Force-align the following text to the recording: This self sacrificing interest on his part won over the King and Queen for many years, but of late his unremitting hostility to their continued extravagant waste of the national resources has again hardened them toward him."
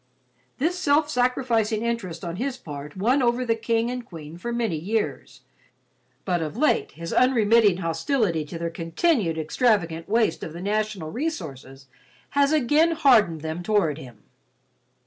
This 0.57 0.79
self 0.79 1.11
sacrificing 1.11 1.83
interest 1.83 2.25
on 2.25 2.37
his 2.37 2.57
part 2.57 2.97
won 2.97 3.21
over 3.21 3.45
the 3.45 3.53
King 3.53 3.91
and 3.91 4.03
Queen 4.03 4.35
for 4.35 4.51
many 4.51 4.75
years, 4.75 5.41
but 6.25 6.41
of 6.41 6.57
late 6.57 6.93
his 6.93 7.13
unremitting 7.13 7.77
hostility 7.77 8.43
to 8.45 8.57
their 8.57 8.71
continued 8.71 9.37
extravagant 9.37 10.09
waste 10.09 10.41
of 10.43 10.53
the 10.53 10.61
national 10.63 11.11
resources 11.11 11.85
has 12.31 12.51
again 12.51 12.93
hardened 12.93 13.41
them 13.41 13.61
toward 13.61 13.99
him." 13.99 14.23